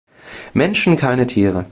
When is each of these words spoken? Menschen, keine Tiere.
Menschen, 0.55 0.97
keine 0.97 1.27
Tiere. 1.27 1.67